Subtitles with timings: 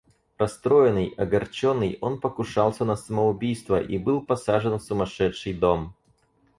[0.39, 5.93] Растроенный, огорченный, он покушался на самоубийство и был посажен в сумашедший дом.